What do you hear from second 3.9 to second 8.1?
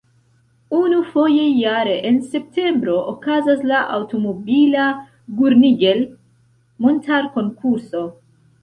aŭtomobila Gurnigel-Montarkonkurso.